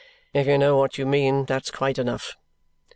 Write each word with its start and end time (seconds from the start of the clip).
"If 0.33 0.47
you 0.47 0.57
know 0.57 0.77
what 0.77 0.97
you 0.97 1.05
mean, 1.05 1.45
that's 1.45 1.69
quite 1.69 1.99
enough." 1.99 2.35